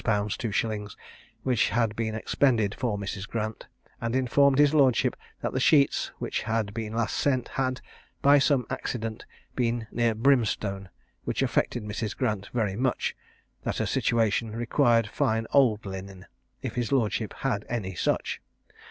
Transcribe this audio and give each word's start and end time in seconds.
_2_s._ 0.03 0.95
which 1.43 1.69
had 1.69 1.95
been 1.95 2.15
expended 2.15 2.73
for 2.73 2.97
Mrs. 2.97 3.29
Grant; 3.29 3.67
and 4.01 4.15
informed 4.15 4.57
his 4.57 4.73
lordship 4.73 5.15
that 5.41 5.53
the 5.53 5.59
sheets 5.59 6.09
which 6.17 6.41
had 6.41 6.73
been 6.73 6.93
last 6.95 7.15
sent, 7.15 7.49
had, 7.49 7.81
by 8.23 8.39
some 8.39 8.65
accident, 8.71 9.27
been 9.55 9.85
near 9.91 10.15
brimstone, 10.15 10.89
which 11.23 11.43
affected 11.43 11.83
Mrs. 11.83 12.17
Grant 12.17 12.49
very 12.51 12.75
much; 12.75 13.15
that 13.63 13.77
her 13.77 13.85
situation 13.85 14.55
required 14.55 15.05
fine 15.05 15.45
old 15.53 15.85
linen, 15.85 16.25
if 16.63 16.73
his 16.73 16.91
lordship 16.91 17.35
had 17.35 17.63
any 17.69 17.93
such. 17.93 18.41